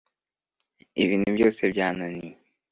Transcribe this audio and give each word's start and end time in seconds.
ibintu 1.03 1.27
byose 1.35 1.61
byananiye 1.71 2.29